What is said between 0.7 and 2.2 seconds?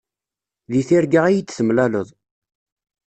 Di tirga ad yi-d-temlaleḍ.